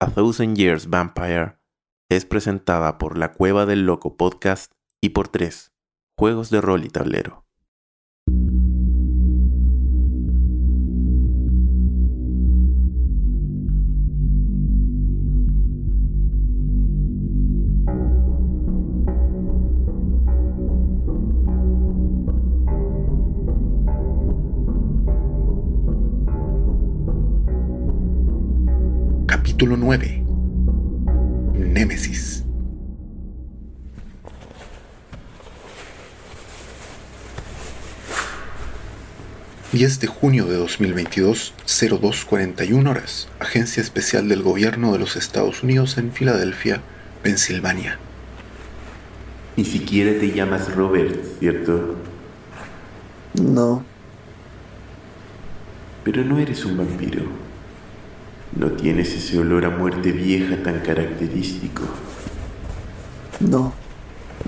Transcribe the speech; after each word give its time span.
A 0.00 0.06
Thousand 0.06 0.56
Years 0.56 0.88
Vampire 0.90 1.58
es 2.08 2.24
presentada 2.24 2.98
por 2.98 3.18
La 3.18 3.32
Cueva 3.32 3.66
del 3.66 3.84
Loco 3.84 4.16
Podcast 4.16 4.70
y 5.00 5.08
por 5.08 5.26
tres 5.26 5.72
Juegos 6.16 6.50
de 6.50 6.60
Rol 6.60 6.84
y 6.84 6.88
Tablero. 6.88 7.47
Capítulo 29.28 29.76
9 29.76 30.24
Némesis 31.52 32.46
...10 39.74 39.98
de 39.98 40.06
junio 40.06 40.46
de 40.46 40.56
2022, 40.56 41.52
0241 41.66 42.90
horas... 42.90 43.28
...Agencia 43.38 43.82
Especial 43.82 44.30
del 44.30 44.42
Gobierno 44.42 44.94
de 44.94 44.98
los 44.98 45.14
Estados 45.14 45.62
Unidos 45.62 45.98
en 45.98 46.10
Filadelfia, 46.10 46.80
Pensilvania. 47.22 47.98
Ni 49.58 49.66
siquiera 49.66 50.18
te 50.18 50.32
llamas 50.32 50.74
Robert, 50.74 51.22
¿cierto? 51.38 51.96
No, 53.34 53.84
Pero 56.02 56.24
no 56.24 56.38
eres 56.38 56.64
un 56.64 56.78
vampiro. 56.78 57.47
No 58.56 58.72
tienes 58.72 59.14
ese 59.14 59.38
olor 59.38 59.64
a 59.64 59.70
muerte 59.70 60.10
vieja 60.12 60.62
tan 60.62 60.80
característico. 60.80 61.82
no, 63.40 63.72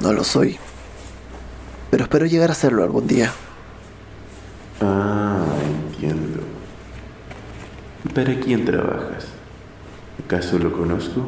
no 0.00 0.12
lo 0.12 0.24
soy. 0.24 0.58
Pero 1.90 2.04
espero 2.04 2.26
llegar 2.26 2.50
a 2.50 2.54
serlo 2.54 2.82
algún 2.84 3.06
día. 3.06 3.32
Ah, 4.80 5.44
entiendo. 5.92 6.40
¿Y 8.04 8.08
para 8.08 8.38
quién 8.40 8.64
trabajas? 8.64 9.26
¿Acaso 10.24 10.58
lo 10.58 10.72
conozco? 10.72 11.26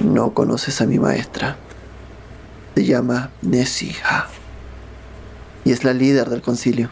No 0.00 0.32
conoces 0.32 0.80
a 0.80 0.86
mi 0.86 0.98
maestra. 0.98 1.56
Se 2.74 2.84
llama 2.84 3.30
Nessie 3.42 3.94
Ha. 4.04 4.28
Y 5.64 5.72
es 5.72 5.84
la 5.84 5.92
líder 5.92 6.30
del 6.30 6.40
concilio. 6.40 6.90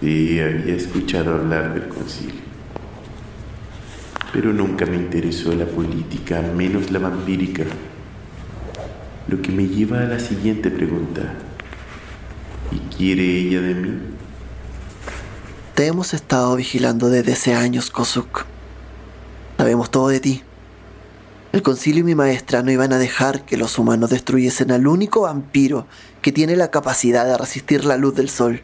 Sí, 0.00 0.40
había 0.40 0.76
escuchado 0.76 1.34
hablar 1.34 1.74
del 1.74 1.88
concilio. 1.88 2.40
Pero 4.32 4.50
nunca 4.50 4.86
me 4.86 4.96
interesó 4.96 5.52
la 5.52 5.66
política, 5.66 6.40
menos 6.40 6.90
la 6.90 7.00
vampírica. 7.00 7.64
Lo 9.28 9.42
que 9.42 9.52
me 9.52 9.66
lleva 9.66 10.00
a 10.00 10.06
la 10.06 10.18
siguiente 10.18 10.70
pregunta. 10.70 11.34
¿Y 12.72 12.78
quiere 12.96 13.24
ella 13.24 13.60
de 13.60 13.74
mí? 13.74 13.98
Te 15.74 15.86
hemos 15.86 16.14
estado 16.14 16.56
vigilando 16.56 17.10
desde 17.10 17.32
hace 17.32 17.54
años, 17.54 17.90
Kosuk. 17.90 18.46
Sabemos 19.58 19.90
todo 19.90 20.08
de 20.08 20.20
ti. 20.20 20.42
El 21.52 21.62
concilio 21.62 22.00
y 22.00 22.04
mi 22.04 22.14
maestra 22.14 22.62
no 22.62 22.70
iban 22.70 22.94
a 22.94 22.98
dejar 22.98 23.44
que 23.44 23.58
los 23.58 23.78
humanos 23.78 24.08
destruyesen 24.08 24.70
al 24.70 24.86
único 24.86 25.22
vampiro 25.22 25.86
que 26.22 26.32
tiene 26.32 26.56
la 26.56 26.70
capacidad 26.70 27.26
de 27.26 27.36
resistir 27.36 27.84
la 27.84 27.98
luz 27.98 28.14
del 28.14 28.30
sol. 28.30 28.62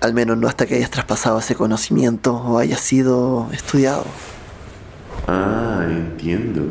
Al 0.00 0.14
menos 0.14 0.36
no 0.36 0.46
hasta 0.46 0.66
que 0.66 0.76
hayas 0.76 0.90
traspasado 0.90 1.38
ese 1.38 1.54
conocimiento 1.54 2.34
o 2.34 2.58
hayas 2.58 2.80
sido 2.80 3.48
estudiado. 3.52 4.04
Ah, 5.26 5.84
entiendo. 5.88 6.62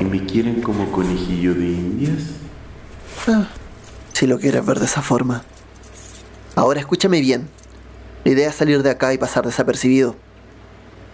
¿Y 0.00 0.04
me 0.04 0.24
quieren 0.26 0.60
como 0.62 0.90
conejillo 0.90 1.54
de 1.54 1.66
indias? 1.66 2.22
Ah, 3.28 3.46
si 4.12 4.26
lo 4.26 4.38
quieres 4.38 4.66
ver 4.66 4.80
de 4.80 4.86
esa 4.86 5.00
forma. 5.00 5.42
Ahora 6.56 6.80
escúchame 6.80 7.20
bien. 7.20 7.48
La 8.24 8.32
idea 8.32 8.48
es 8.50 8.54
salir 8.54 8.82
de 8.82 8.90
acá 8.90 9.14
y 9.14 9.18
pasar 9.18 9.46
desapercibido. 9.46 10.16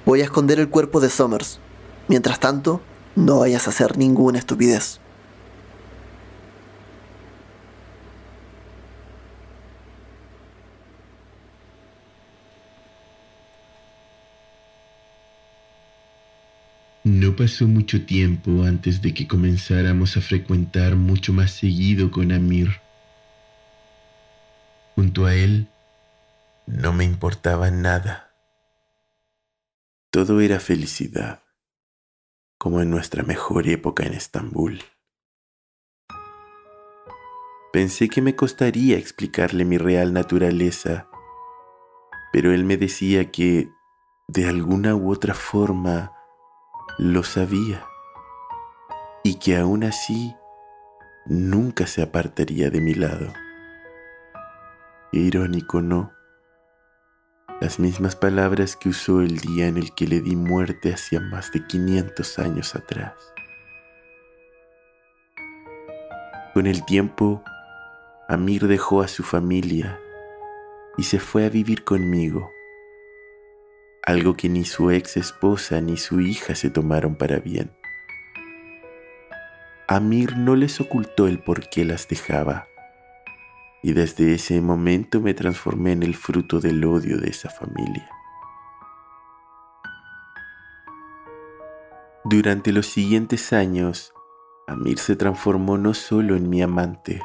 Voy 0.05 0.23
a 0.23 0.25
esconder 0.25 0.59
el 0.59 0.69
cuerpo 0.69 1.01
de 1.01 1.11
Summers. 1.11 1.61
Mientras 2.09 2.41
tanto, 2.41 2.81
no 3.15 3.41
vayas 3.41 3.67
a 3.67 3.71
hacer 3.71 3.99
ninguna 3.99 4.39
estupidez. 4.39 5.01
No 17.05 17.28
pasó 17.39 17.69
mucho 17.69 18.05
tiempo 18.05 18.65
antes 18.65 19.01
de 19.01 19.15
que 19.15 19.29
comenzáramos 19.29 20.17
a 20.17 20.21
frecuentar 20.21 20.97
mucho 20.97 21.33
más 21.33 21.53
seguido 21.53 22.11
con 22.11 22.33
Amir. 22.33 22.81
Junto 24.97 25.25
a 25.25 25.37
él, 25.37 25.69
no 26.67 26.93
me 26.93 27.05
importaba 27.05 27.71
nada. 27.71 28.35
Todo 30.11 30.41
era 30.41 30.59
felicidad, 30.59 31.45
como 32.59 32.83
en 32.83 32.91
nuestra 32.91 33.23
mejor 33.23 33.69
época 33.69 34.03
en 34.05 34.15
Estambul. 34.15 34.83
Pensé 37.73 38.09
que 38.09 38.21
me 38.21 38.35
costaría 38.35 38.99
explicarle 38.99 39.65
mi 39.65 39.79
real 39.79 40.13
naturaleza, 40.13 41.07
pero 42.33 42.53
él 42.53 42.65
me 42.65 42.77
decía 42.77 43.31
que, 43.31 43.69
de 44.27 44.49
alguna 44.49 44.97
u 44.97 45.13
otra 45.13 45.35
forma, 45.35 46.18
lo 46.99 47.23
sabía 47.23 47.87
y 49.23 49.39
que 49.39 49.57
aún 49.57 49.85
así 49.85 50.35
nunca 51.27 51.87
se 51.87 52.03
apartaría 52.03 52.71
de 52.71 52.81
mi 52.81 52.93
lado. 52.93 53.33
Irónico, 55.13 55.81
¿no? 55.81 56.13
Las 57.61 57.79
mismas 57.79 58.17
palabras 58.17 58.75
que 58.75 58.89
usó 58.89 59.21
el 59.21 59.39
día 59.39 59.69
en 59.69 59.77
el 59.77 59.95
que 59.95 60.09
le 60.09 60.21
di 60.21 60.35
muerte 60.35 60.93
hacía 60.93 61.21
más 61.21 61.53
de 61.53 61.65
500 61.67 62.39
años 62.41 62.75
atrás. 62.75 63.15
Con 66.53 66.67
el 66.67 66.85
tiempo, 66.85 67.45
Amir 68.29 68.67
dejó 68.67 69.03
a 69.03 69.09
su 69.09 69.23
familia 69.23 70.01
y 70.97 71.05
se 71.05 71.21
fue 71.21 71.47
a 71.47 71.49
vivir 71.49 71.85
conmigo 71.85 72.51
algo 74.09 74.39
que 74.39 74.49
ni 74.49 74.65
su 74.65 74.91
ex 74.91 75.19
esposa 75.19 75.83
ni 75.83 75.99
su 75.99 76.23
hija 76.23 76.55
se 76.55 76.71
tomaron 76.71 77.15
para 77.15 77.41
bien. 77.41 77.71
Amir 79.87 80.39
no 80.39 80.57
les 80.57 80.81
ocultó 80.81 81.29
el 81.29 81.41
por 81.41 81.69
qué 81.69 81.85
las 81.85 82.09
dejaba, 82.09 82.69
y 83.83 83.93
desde 83.93 84.33
ese 84.33 84.63
momento 84.63 85.21
me 85.21 85.35
transformé 85.35 85.93
en 85.93 86.03
el 86.03 86.15
fruto 86.15 86.59
del 86.59 86.83
odio 86.87 87.19
de 87.19 87.29
esa 87.29 87.51
familia. 87.51 88.09
Durante 92.25 92.73
los 92.73 92.87
siguientes 92.87 93.53
años, 93.53 94.15
Amir 94.67 94.99
se 95.01 95.17
transformó 95.17 95.77
no 95.77 95.93
solo 95.93 96.35
en 96.35 96.49
mi 96.49 96.63
amante, 96.63 97.21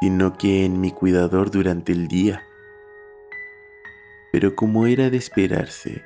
sino 0.00 0.36
que 0.36 0.64
en 0.64 0.80
mi 0.80 0.90
cuidador 0.90 1.52
durante 1.52 1.92
el 1.92 2.08
día 2.08 2.47
pero 4.32 4.54
como 4.54 4.86
era 4.86 5.10
de 5.10 5.16
esperarse, 5.16 6.04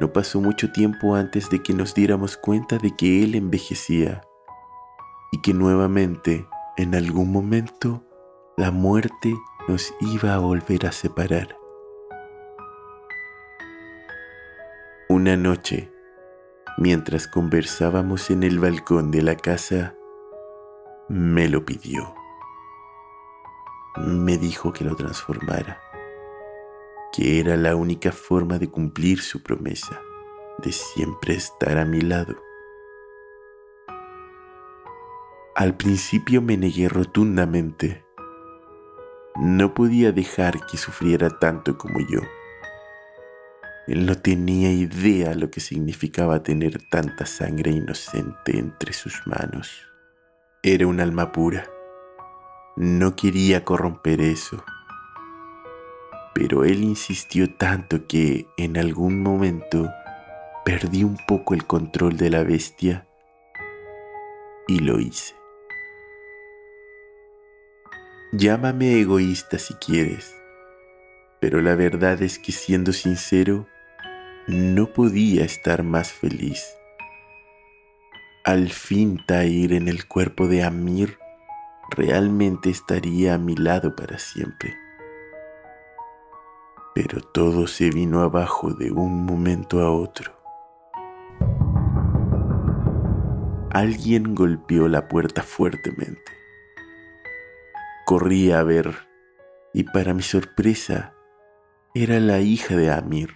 no 0.00 0.12
pasó 0.12 0.40
mucho 0.40 0.70
tiempo 0.70 1.14
antes 1.14 1.50
de 1.50 1.62
que 1.62 1.74
nos 1.74 1.94
diéramos 1.94 2.36
cuenta 2.36 2.78
de 2.78 2.94
que 2.96 3.22
él 3.22 3.34
envejecía 3.34 4.22
y 5.32 5.40
que 5.40 5.52
nuevamente, 5.52 6.46
en 6.76 6.94
algún 6.94 7.32
momento, 7.32 8.04
la 8.56 8.70
muerte 8.70 9.34
nos 9.66 9.92
iba 10.00 10.34
a 10.34 10.38
volver 10.38 10.86
a 10.86 10.92
separar. 10.92 11.56
Una 15.08 15.36
noche, 15.36 15.90
mientras 16.76 17.26
conversábamos 17.26 18.30
en 18.30 18.42
el 18.42 18.60
balcón 18.60 19.10
de 19.10 19.22
la 19.22 19.36
casa, 19.36 19.94
me 21.08 21.48
lo 21.48 21.64
pidió. 21.64 22.14
Me 23.96 24.38
dijo 24.38 24.72
que 24.72 24.84
lo 24.84 24.94
transformara 24.94 25.80
que 27.12 27.40
era 27.40 27.56
la 27.56 27.74
única 27.74 28.12
forma 28.12 28.58
de 28.58 28.68
cumplir 28.68 29.20
su 29.20 29.42
promesa, 29.42 30.00
de 30.58 30.72
siempre 30.72 31.34
estar 31.34 31.78
a 31.78 31.84
mi 31.84 32.00
lado. 32.00 32.36
Al 35.54 35.76
principio 35.76 36.40
me 36.40 36.56
negué 36.56 36.88
rotundamente. 36.88 38.04
No 39.36 39.74
podía 39.74 40.12
dejar 40.12 40.66
que 40.66 40.76
sufriera 40.76 41.30
tanto 41.30 41.78
como 41.78 42.00
yo. 42.00 42.20
Él 43.88 44.04
no 44.04 44.14
tenía 44.16 44.70
idea 44.70 45.34
lo 45.34 45.50
que 45.50 45.60
significaba 45.60 46.42
tener 46.42 46.78
tanta 46.90 47.24
sangre 47.26 47.70
inocente 47.70 48.58
entre 48.58 48.92
sus 48.92 49.26
manos. 49.26 49.88
Era 50.62 50.86
un 50.86 51.00
alma 51.00 51.32
pura. 51.32 51.68
No 52.76 53.16
quería 53.16 53.64
corromper 53.64 54.20
eso 54.20 54.62
pero 56.38 56.64
él 56.64 56.84
insistió 56.84 57.52
tanto 57.52 58.06
que 58.06 58.46
en 58.56 58.78
algún 58.78 59.24
momento 59.24 59.90
perdí 60.64 61.02
un 61.02 61.16
poco 61.26 61.52
el 61.52 61.66
control 61.66 62.16
de 62.16 62.30
la 62.30 62.44
bestia 62.44 63.08
y 64.68 64.78
lo 64.78 65.00
hice. 65.00 65.34
Llámame 68.30 69.00
egoísta 69.00 69.58
si 69.58 69.74
quieres, 69.74 70.32
pero 71.40 71.60
la 71.60 71.74
verdad 71.74 72.22
es 72.22 72.38
que 72.38 72.52
siendo 72.52 72.92
sincero, 72.92 73.66
no 74.46 74.92
podía 74.92 75.44
estar 75.44 75.82
más 75.82 76.12
feliz. 76.12 76.64
Al 78.44 78.68
fin 78.68 79.18
Tair 79.26 79.72
en 79.72 79.88
el 79.88 80.06
cuerpo 80.06 80.46
de 80.46 80.62
Amir 80.62 81.18
realmente 81.90 82.70
estaría 82.70 83.34
a 83.34 83.38
mi 83.38 83.56
lado 83.56 83.96
para 83.96 84.20
siempre. 84.20 84.76
Pero 86.94 87.20
todo 87.20 87.66
se 87.66 87.90
vino 87.90 88.20
abajo 88.20 88.72
de 88.72 88.90
un 88.90 89.24
momento 89.24 89.80
a 89.80 89.90
otro. 89.90 90.32
Alguien 93.70 94.34
golpeó 94.34 94.88
la 94.88 95.08
puerta 95.08 95.42
fuertemente. 95.42 96.32
Corrí 98.06 98.50
a 98.50 98.62
ver 98.62 99.08
y 99.72 99.84
para 99.84 100.14
mi 100.14 100.22
sorpresa 100.22 101.12
era 101.94 102.18
la 102.18 102.40
hija 102.40 102.76
de 102.76 102.90
Amir, 102.90 103.34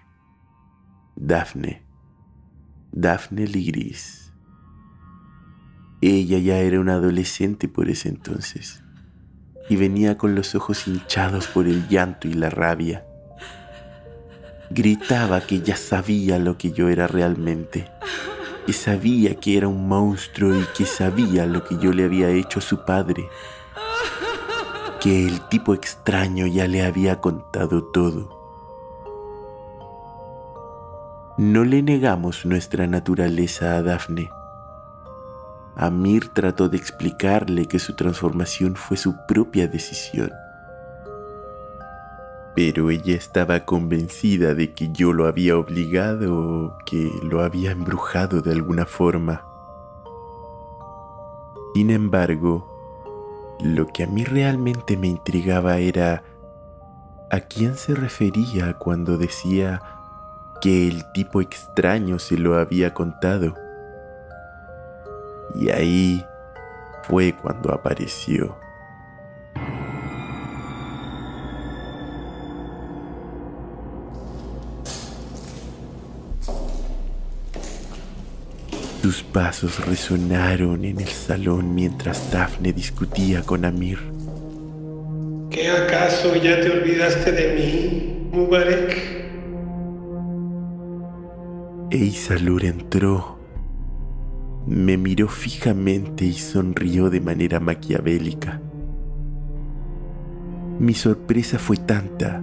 Dafne, 1.14 1.84
Dafne 2.90 3.46
Ligris. 3.46 4.32
Ella 6.00 6.38
ya 6.38 6.58
era 6.58 6.80
una 6.80 6.94
adolescente 6.94 7.68
por 7.68 7.88
ese 7.88 8.08
entonces 8.08 8.82
y 9.68 9.76
venía 9.76 10.18
con 10.18 10.34
los 10.34 10.54
ojos 10.54 10.88
hinchados 10.88 11.46
por 11.46 11.66
el 11.66 11.86
llanto 11.88 12.26
y 12.26 12.32
la 12.34 12.50
rabia. 12.50 13.06
Gritaba 14.74 15.40
que 15.42 15.60
ya 15.60 15.76
sabía 15.76 16.38
lo 16.38 16.56
que 16.56 16.72
yo 16.72 16.88
era 16.88 17.06
realmente 17.06 17.90
que 18.66 18.72
sabía 18.72 19.34
que 19.34 19.56
era 19.56 19.68
un 19.68 19.88
monstruo 19.88 20.56
y 20.56 20.64
que 20.76 20.86
sabía 20.86 21.46
lo 21.46 21.64
que 21.64 21.76
yo 21.78 21.92
le 21.92 22.04
había 22.04 22.30
hecho 22.30 22.60
a 22.60 22.62
su 22.62 22.84
padre, 22.84 23.28
que 25.00 25.26
el 25.26 25.40
tipo 25.48 25.74
extraño 25.74 26.46
ya 26.46 26.66
le 26.68 26.84
había 26.84 27.20
contado 27.20 27.84
todo. 27.84 28.40
No 31.38 31.64
le 31.64 31.82
negamos 31.82 32.46
nuestra 32.46 32.86
naturaleza 32.86 33.76
a 33.76 33.82
Dafne. 33.82 34.30
Amir 35.74 36.28
trató 36.28 36.68
de 36.68 36.76
explicarle 36.76 37.66
que 37.66 37.78
su 37.78 37.96
transformación 37.96 38.76
fue 38.76 38.96
su 38.96 39.16
propia 39.26 39.66
decisión 39.66 40.30
pero 42.54 42.90
ella 42.90 43.14
estaba 43.14 43.60
convencida 43.60 44.54
de 44.54 44.74
que 44.74 44.92
yo 44.92 45.12
lo 45.12 45.26
había 45.26 45.56
obligado 45.56 46.36
o 46.36 46.78
que 46.84 47.10
lo 47.22 47.42
había 47.42 47.70
embrujado 47.70 48.42
de 48.42 48.52
alguna 48.52 48.84
forma. 48.84 49.44
Sin 51.74 51.90
embargo, 51.90 52.68
lo 53.60 53.86
que 53.86 54.02
a 54.02 54.06
mí 54.06 54.24
realmente 54.24 54.96
me 54.96 55.06
intrigaba 55.06 55.78
era 55.78 56.24
a 57.30 57.40
quién 57.40 57.76
se 57.76 57.94
refería 57.94 58.74
cuando 58.74 59.16
decía 59.16 59.80
que 60.60 60.88
el 60.88 61.10
tipo 61.12 61.40
extraño 61.40 62.18
se 62.18 62.36
lo 62.36 62.58
había 62.58 62.92
contado. 62.92 63.54
Y 65.54 65.70
ahí 65.70 66.24
fue 67.04 67.34
cuando 67.34 67.72
apareció. 67.72 68.61
Sus 79.02 79.24
pasos 79.24 79.84
resonaron 79.84 80.84
en 80.84 81.00
el 81.00 81.08
salón 81.08 81.74
mientras 81.74 82.30
Daphne 82.30 82.72
discutía 82.72 83.42
con 83.42 83.64
Amir. 83.64 83.98
¿Qué 85.50 85.68
acaso 85.68 86.36
ya 86.36 86.60
te 86.60 86.70
olvidaste 86.70 87.32
de 87.32 87.54
mí, 87.56 88.28
Mubarak? 88.30 88.96
Eisalur 91.90 92.64
entró, 92.64 93.40
me 94.68 94.96
miró 94.96 95.26
fijamente 95.26 96.24
y 96.24 96.34
sonrió 96.34 97.10
de 97.10 97.20
manera 97.20 97.58
maquiavélica. 97.58 98.60
Mi 100.78 100.94
sorpresa 100.94 101.58
fue 101.58 101.76
tanta 101.76 102.40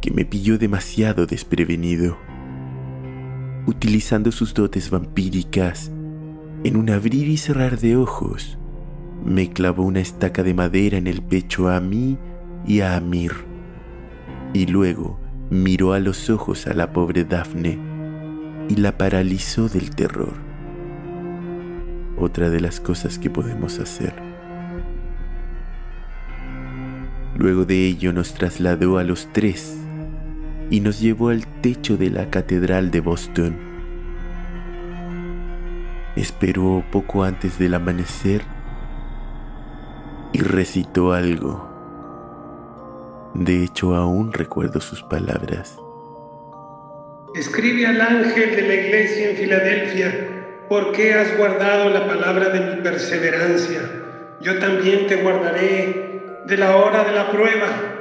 que 0.00 0.12
me 0.12 0.24
pilló 0.24 0.56
demasiado 0.56 1.26
desprevenido 1.26 2.16
utilizando 3.66 4.32
sus 4.32 4.54
dotes 4.54 4.90
vampíricas, 4.90 5.90
en 6.64 6.76
un 6.76 6.90
abrir 6.90 7.28
y 7.28 7.36
cerrar 7.36 7.78
de 7.78 7.96
ojos, 7.96 8.58
me 9.24 9.50
clavó 9.50 9.84
una 9.84 10.00
estaca 10.00 10.42
de 10.42 10.54
madera 10.54 10.98
en 10.98 11.06
el 11.06 11.22
pecho 11.22 11.68
a 11.68 11.80
mí 11.80 12.18
y 12.66 12.80
a 12.80 12.96
Amir, 12.96 13.32
y 14.52 14.66
luego 14.66 15.18
miró 15.50 15.92
a 15.92 15.98
los 15.98 16.30
ojos 16.30 16.66
a 16.66 16.74
la 16.74 16.92
pobre 16.92 17.24
Dafne 17.24 17.78
y 18.68 18.76
la 18.76 18.96
paralizó 18.96 19.68
del 19.68 19.90
terror. 19.94 20.34
Otra 22.16 22.50
de 22.50 22.60
las 22.60 22.80
cosas 22.80 23.18
que 23.18 23.28
podemos 23.28 23.78
hacer. 23.78 24.14
Luego 27.36 27.64
de 27.64 27.86
ello 27.86 28.12
nos 28.12 28.34
trasladó 28.34 28.98
a 28.98 29.04
los 29.04 29.28
tres 29.32 29.83
y 30.70 30.80
nos 30.80 31.00
llevó 31.00 31.28
al 31.28 31.46
techo 31.60 31.96
de 31.96 32.10
la 32.10 32.30
Catedral 32.30 32.90
de 32.90 33.00
Boston. 33.00 33.56
Esperó 36.16 36.84
poco 36.90 37.24
antes 37.24 37.58
del 37.58 37.74
amanecer 37.74 38.42
y 40.32 40.40
recitó 40.40 41.12
algo. 41.12 41.70
De 43.34 43.64
hecho, 43.64 43.94
aún 43.94 44.32
recuerdo 44.32 44.80
sus 44.80 45.02
palabras. 45.02 45.76
Escribe 47.34 47.86
al 47.86 48.00
ángel 48.00 48.54
de 48.54 48.62
la 48.62 48.74
iglesia 48.74 49.30
en 49.30 49.36
Filadelfia, 49.36 50.66
¿por 50.68 50.92
qué 50.92 51.14
has 51.14 51.36
guardado 51.36 51.90
la 51.90 52.06
palabra 52.06 52.50
de 52.50 52.60
mi 52.76 52.82
perseverancia? 52.82 53.80
Yo 54.40 54.58
también 54.60 55.08
te 55.08 55.16
guardaré 55.16 56.42
de 56.46 56.56
la 56.56 56.76
hora 56.76 57.02
de 57.02 57.12
la 57.12 57.30
prueba 57.32 57.93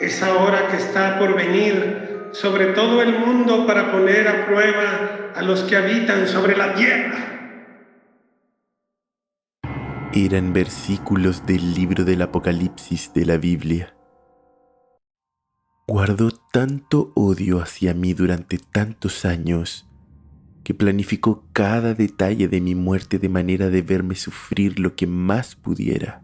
esa 0.00 0.34
hora 0.42 0.68
que 0.68 0.78
está 0.78 1.18
por 1.18 1.36
venir 1.36 2.30
sobre 2.32 2.66
todo 2.72 3.02
el 3.02 3.18
mundo 3.18 3.66
para 3.66 3.92
poner 3.92 4.26
a 4.28 4.46
prueba 4.46 5.32
a 5.34 5.42
los 5.42 5.62
que 5.62 5.76
habitan 5.76 6.26
sobre 6.26 6.56
la 6.56 6.74
tierra. 6.74 7.26
Eran 10.12 10.52
versículos 10.52 11.46
del 11.46 11.74
libro 11.74 12.04
del 12.04 12.22
Apocalipsis 12.22 13.12
de 13.12 13.26
la 13.26 13.36
Biblia. 13.36 13.94
Guardó 15.86 16.30
tanto 16.52 17.12
odio 17.14 17.60
hacia 17.60 17.94
mí 17.94 18.14
durante 18.14 18.58
tantos 18.58 19.24
años 19.24 19.88
que 20.64 20.74
planificó 20.74 21.44
cada 21.52 21.94
detalle 21.94 22.48
de 22.48 22.60
mi 22.60 22.74
muerte 22.74 23.18
de 23.18 23.28
manera 23.28 23.70
de 23.70 23.82
verme 23.82 24.14
sufrir 24.14 24.78
lo 24.78 24.94
que 24.94 25.06
más 25.06 25.56
pudiera 25.56 26.22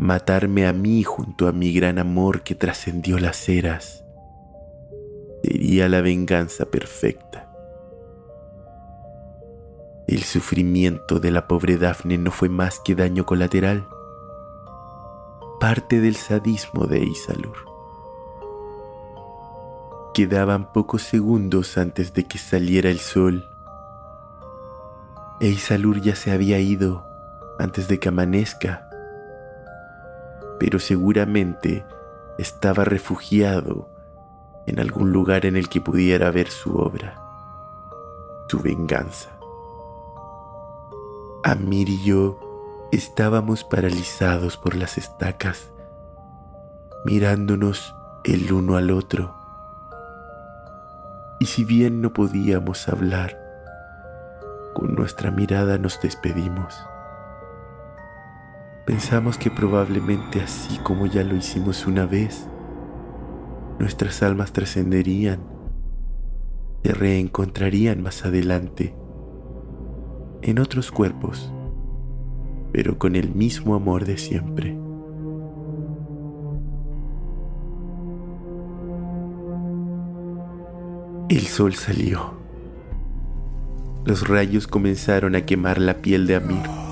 matarme 0.00 0.66
a 0.66 0.72
mí 0.72 1.02
junto 1.02 1.46
a 1.46 1.52
mi 1.52 1.74
gran 1.74 1.98
amor 1.98 2.40
que 2.40 2.54
trascendió 2.54 3.18
las 3.18 3.46
eras. 3.50 4.02
Sería 5.42 5.90
la 5.90 6.00
venganza 6.00 6.64
perfecta. 6.64 7.50
El 10.06 10.22
sufrimiento 10.22 11.20
de 11.20 11.30
la 11.30 11.46
pobre 11.46 11.76
Dafne 11.76 12.16
no 12.16 12.30
fue 12.30 12.48
más 12.48 12.80
que 12.80 12.94
daño 12.94 13.26
colateral, 13.26 13.86
parte 15.60 16.00
del 16.00 16.16
sadismo 16.16 16.86
de 16.86 17.00
Isalur. 17.00 17.58
Quedaban 20.14 20.72
pocos 20.72 21.02
segundos 21.02 21.76
antes 21.76 22.14
de 22.14 22.24
que 22.24 22.38
saliera 22.38 22.88
el 22.88 23.00
sol. 23.00 23.44
E 25.42 25.48
Isalur 25.48 26.00
ya 26.00 26.16
se 26.16 26.32
había 26.32 26.58
ido 26.58 27.06
antes 27.58 27.86
de 27.86 28.00
que 28.00 28.08
amanezca 28.08 28.89
pero 30.60 30.78
seguramente 30.78 31.86
estaba 32.38 32.84
refugiado 32.84 33.88
en 34.66 34.78
algún 34.78 35.10
lugar 35.10 35.46
en 35.46 35.56
el 35.56 35.70
que 35.70 35.80
pudiera 35.80 36.30
ver 36.30 36.50
su 36.50 36.76
obra, 36.76 37.18
su 38.46 38.60
venganza. 38.60 39.30
Amir 41.42 41.88
y 41.88 42.04
yo 42.04 42.38
estábamos 42.92 43.64
paralizados 43.64 44.58
por 44.58 44.76
las 44.76 44.98
estacas, 44.98 45.72
mirándonos 47.06 47.94
el 48.24 48.52
uno 48.52 48.76
al 48.76 48.90
otro. 48.90 49.34
Y 51.40 51.46
si 51.46 51.64
bien 51.64 52.02
no 52.02 52.12
podíamos 52.12 52.86
hablar, 52.86 53.40
con 54.74 54.94
nuestra 54.94 55.30
mirada 55.30 55.78
nos 55.78 56.02
despedimos. 56.02 56.84
Pensamos 58.90 59.38
que 59.38 59.52
probablemente 59.52 60.40
así 60.40 60.76
como 60.78 61.06
ya 61.06 61.22
lo 61.22 61.36
hicimos 61.36 61.86
una 61.86 62.06
vez, 62.06 62.48
nuestras 63.78 64.20
almas 64.24 64.52
trascenderían, 64.52 65.38
se 66.82 66.92
reencontrarían 66.92 68.02
más 68.02 68.24
adelante 68.24 68.92
en 70.42 70.58
otros 70.58 70.90
cuerpos, 70.90 71.52
pero 72.72 72.98
con 72.98 73.14
el 73.14 73.32
mismo 73.32 73.76
amor 73.76 74.06
de 74.06 74.18
siempre. 74.18 74.76
El 81.28 81.42
sol 81.42 81.74
salió. 81.74 82.34
Los 84.04 84.26
rayos 84.26 84.66
comenzaron 84.66 85.36
a 85.36 85.46
quemar 85.46 85.80
la 85.80 86.02
piel 86.02 86.26
de 86.26 86.34
Amir. 86.34 86.89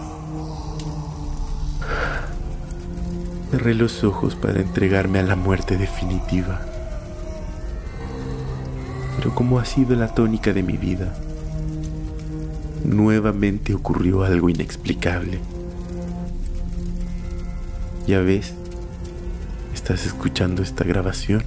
Cerré 3.50 3.74
los 3.74 4.04
ojos 4.04 4.34
para 4.34 4.60
entregarme 4.60 5.20
a 5.20 5.22
la 5.22 5.34
muerte 5.34 5.78
definitiva. 5.78 6.60
Pero 9.16 9.34
como 9.34 9.58
ha 9.58 9.64
sido 9.64 9.96
la 9.96 10.14
tónica 10.14 10.52
de 10.52 10.62
mi 10.62 10.76
vida, 10.76 11.14
nuevamente 12.84 13.74
ocurrió 13.74 14.22
algo 14.22 14.50
inexplicable. 14.50 15.40
Ya 18.06 18.20
ves, 18.20 18.54
estás 19.74 20.04
escuchando 20.04 20.62
esta 20.62 20.84
grabación. 20.84 21.42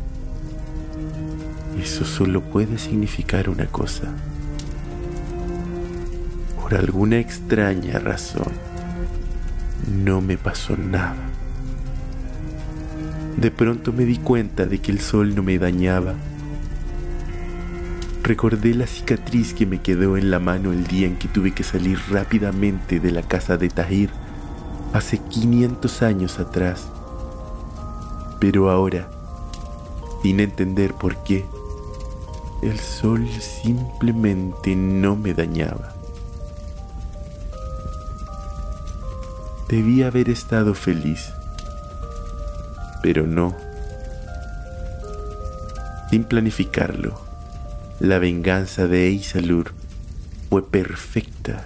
Eso 1.80 2.04
solo 2.04 2.42
puede 2.42 2.80
significar 2.80 3.48
una 3.48 3.68
cosa. 3.68 4.12
Por 6.60 6.74
alguna 6.74 7.20
extraña 7.20 8.00
razón, 8.00 8.52
no 10.04 10.22
me 10.22 10.38
pasó 10.38 10.76
nada. 10.76 11.16
De 13.38 13.52
pronto 13.52 13.94
me 13.94 14.06
di 14.06 14.18
cuenta 14.18 14.66
de 14.66 14.80
que 14.80 14.92
el 14.92 15.00
sol 15.00 15.36
no 15.36 15.44
me 15.44 15.58
dañaba. 15.58 16.16
Recordé 18.24 18.76
la 18.76 18.86
cicatriz 18.88 19.54
que 19.54 19.66
me 19.66 19.82
quedó 19.82 20.16
en 20.16 20.30
la 20.30 20.40
mano 20.40 20.72
el 20.72 20.86
día 20.86 21.08
en 21.08 21.18
que 21.18 21.28
tuve 21.28 21.54
que 21.54 21.64
salir 21.64 22.00
rápidamente 22.10 23.00
de 23.00 23.12
la 23.12 23.24
casa 23.24 23.58
de 23.58 23.70
Tahir 23.70 24.12
hace 24.94 25.18
500 25.18 26.02
años 26.04 26.40
atrás. 26.40 26.88
Pero 28.40 28.70
ahora, 28.70 29.10
sin 30.22 30.40
entender 30.40 30.94
por 30.94 31.24
qué, 31.24 31.46
el 32.62 32.80
sol 32.80 33.28
simplemente 33.40 34.76
no 34.76 35.16
me 35.16 35.34
dañaba. 35.34 35.96
Debía 39.68 40.08
haber 40.08 40.30
estado 40.30 40.76
feliz, 40.76 41.34
pero 43.02 43.26
no. 43.28 43.56
Sin 46.10 46.24
planificarlo, 46.24 47.20
la 48.00 48.20
venganza 48.20 48.88
de 48.88 49.08
Eisalur 49.08 49.74
fue 50.50 50.68
perfecta, 50.68 51.66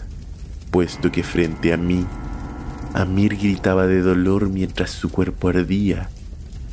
puesto 0.71 1.11
que 1.11 1.23
frente 1.23 1.73
a 1.73 1.77
mí, 1.77 2.05
Amir 2.95 3.35
gritaba 3.35 3.87
de 3.87 4.01
dolor 4.01 4.47
mientras 4.47 4.91
su 4.91 5.11
cuerpo 5.11 5.49
ardía 5.49 6.09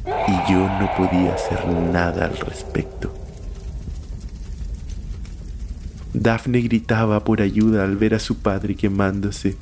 y 0.07 0.53
yo 0.53 0.69
no 0.79 0.89
podía 0.97 1.35
hacer 1.35 1.67
nada 1.67 2.27
al 2.27 2.37
respecto. 2.37 3.13
Daphne 6.15 6.61
gritaba 6.61 7.25
por 7.25 7.43
ayuda 7.43 7.83
al 7.83 7.97
ver 7.97 8.15
a 8.15 8.21
su 8.21 8.39
padre 8.39 8.77
quemándose 8.77 9.57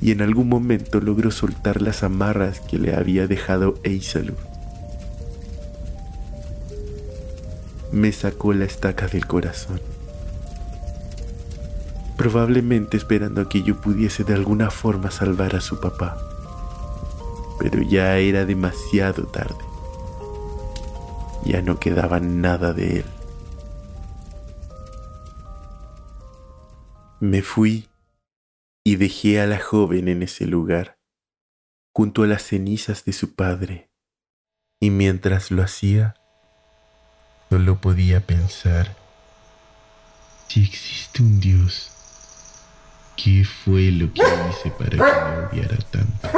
y 0.00 0.12
en 0.12 0.22
algún 0.22 0.48
momento 0.48 1.00
logró 1.00 1.30
soltar 1.30 1.82
las 1.82 2.02
amarras 2.02 2.60
que 2.60 2.78
le 2.78 2.94
había 2.94 3.26
dejado 3.26 3.74
Eisalur. 3.82 4.36
Me 7.92 8.12
sacó 8.12 8.52
la 8.52 8.64
estaca 8.64 9.08
del 9.08 9.26
corazón, 9.26 9.80
probablemente 12.16 12.96
esperando 12.96 13.48
que 13.48 13.62
yo 13.62 13.80
pudiese 13.80 14.24
de 14.24 14.34
alguna 14.34 14.70
forma 14.70 15.10
salvar 15.10 15.56
a 15.56 15.60
su 15.60 15.80
papá, 15.80 16.16
pero 17.58 17.82
ya 17.82 18.16
era 18.18 18.46
demasiado 18.46 19.24
tarde. 19.24 19.56
Ya 21.44 21.62
no 21.62 21.78
quedaba 21.78 22.20
nada 22.20 22.72
de 22.72 22.98
él. 22.98 23.04
Me 27.18 27.42
fui 27.42 27.89
y 28.84 28.96
dejé 28.96 29.40
a 29.40 29.46
la 29.46 29.58
joven 29.58 30.08
en 30.08 30.22
ese 30.22 30.46
lugar, 30.46 30.98
junto 31.94 32.22
a 32.22 32.26
las 32.26 32.42
cenizas 32.42 33.04
de 33.04 33.12
su 33.12 33.34
padre, 33.34 33.90
y 34.80 34.90
mientras 34.90 35.50
lo 35.50 35.62
hacía, 35.62 36.14
solo 37.50 37.80
podía 37.80 38.20
pensar, 38.20 38.96
si 40.48 40.64
existe 40.64 41.22
un 41.22 41.40
Dios, 41.40 41.90
¿qué 43.16 43.44
fue 43.44 43.90
lo 43.90 44.12
que 44.12 44.22
hice 44.50 44.70
para 44.70 44.90
que 44.90 44.96
me 44.96 45.46
odiara 45.46 45.76
tanto? 45.90 46.28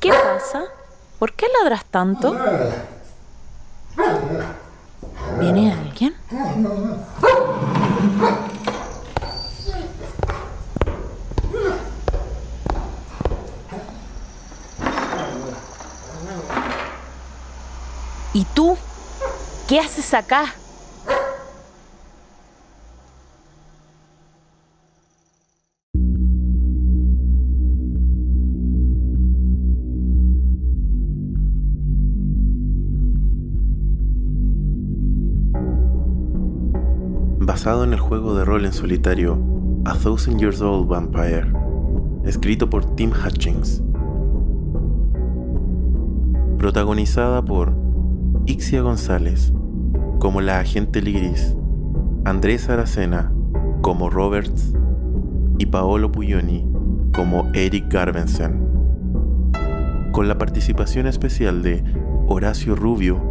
¿Qué 0.00 0.10
pasa? 0.10 0.64
¿Por 1.18 1.32
qué 1.34 1.46
ladras 1.60 1.84
tanto? 1.86 2.36
¿Viene 5.38 5.72
alguien? 5.72 6.14
¿Y 18.32 18.44
tú? 18.54 18.76
¿Qué 19.68 19.80
haces 19.80 20.14
acá? 20.14 20.52
En 37.64 37.94
el 37.94 37.98
juego 37.98 38.34
de 38.34 38.44
rol 38.44 38.66
en 38.66 38.74
solitario 38.74 39.38
A 39.86 39.94
Thousand 39.94 40.38
Years 40.38 40.60
Old 40.60 40.86
Vampire, 40.86 41.50
escrito 42.22 42.68
por 42.68 42.84
Tim 42.94 43.10
Hutchings. 43.10 43.82
Protagonizada 46.58 47.42
por 47.42 47.72
Ixia 48.44 48.82
González 48.82 49.54
como 50.18 50.42
la 50.42 50.60
agente 50.60 51.00
Ligris, 51.00 51.56
Andrés 52.26 52.68
Aracena 52.68 53.32
como 53.80 54.10
Roberts 54.10 54.74
y 55.58 55.64
Paolo 55.64 56.12
Puglioni 56.12 56.70
como 57.14 57.50
Eric 57.54 57.90
Garbensen, 57.90 58.68
con 60.12 60.28
la 60.28 60.36
participación 60.36 61.06
especial 61.06 61.62
de 61.62 61.82
Horacio 62.28 62.76
Rubio 62.76 63.22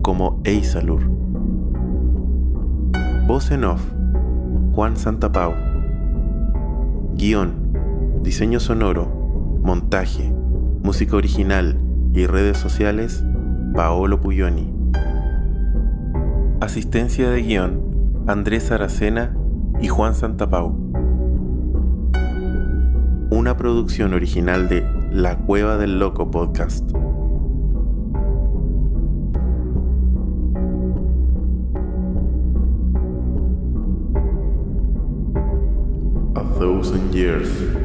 como 0.00 0.40
Eisalur. 0.44 1.02
Voz 3.26 3.50
en 3.50 3.64
off, 3.64 3.80
Juan 4.74 4.98
Santapau. 4.98 5.54
Guión, 7.14 7.72
diseño 8.22 8.60
sonoro, 8.60 9.06
montaje, 9.62 10.30
música 10.82 11.16
original 11.16 11.80
y 12.12 12.26
redes 12.26 12.58
sociales, 12.58 13.24
Paolo 13.74 14.20
Puglioni. 14.20 14.70
Asistencia 16.60 17.30
de 17.30 17.40
guion, 17.40 18.24
Andrés 18.26 18.70
Aracena 18.70 19.34
y 19.80 19.88
Juan 19.88 20.14
Santapau. 20.14 20.76
Una 23.30 23.56
producción 23.56 24.12
original 24.12 24.68
de 24.68 24.86
La 25.10 25.38
Cueva 25.38 25.78
del 25.78 25.98
Loco 25.98 26.30
Podcast. 26.30 26.92
Thousand 36.64 37.12
years 37.14 37.83